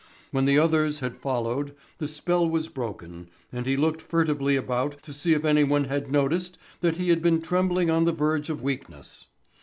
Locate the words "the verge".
8.05-8.49